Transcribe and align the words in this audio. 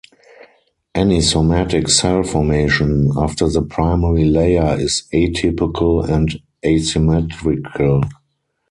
Any 0.95 1.21
somatic 1.21 1.87
cell 1.87 2.23
formation 2.23 3.11
after 3.19 3.47
the 3.47 3.61
primary 3.61 4.25
layer 4.25 4.75
is 4.79 5.03
atypical 5.13 6.09
and 6.09 6.39
asymmetrical. 6.65 8.01